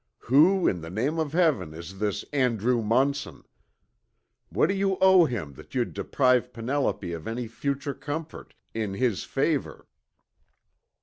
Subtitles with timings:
[0.17, 3.43] Who, in the name of Heaven, is this Andrew Munson?
[4.49, 9.23] What do you owe him that you'd deprive Penelope of any future comfort, in his
[9.25, 9.87] favor?"